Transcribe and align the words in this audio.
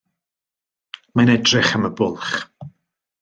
Mae'n 1.19 1.31
edrych 1.33 1.69
am 1.81 1.85
y 1.91 1.91
bwlch. 2.01 2.33